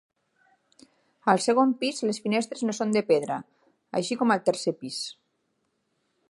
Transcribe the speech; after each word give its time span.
Al 1.33 1.41
segon 1.45 1.75
pis 1.83 2.01
les 2.09 2.21
finestres 2.23 2.63
no 2.69 2.75
són 2.77 2.95
de 2.97 3.05
pedra, 3.13 3.37
així 4.01 4.19
com 4.23 4.35
al 4.37 4.43
tercer 4.49 4.75
pis. 4.83 4.99